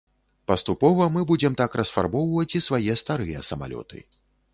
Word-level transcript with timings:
Паступова 0.51 1.03
мы 1.17 1.21
будзем 1.31 1.57
так 1.61 1.77
расфарбоўваць 1.79 2.47
і 2.61 2.63
свае 2.69 2.97
старыя 3.03 3.45
самалёты. 3.51 4.03